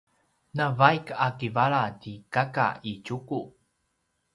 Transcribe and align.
navaik 0.55 1.05
a 1.25 1.27
kivala 1.39 1.83
ti 2.01 2.13
kaka 2.33 2.67
i 2.91 2.93
Tjuku 3.05 3.41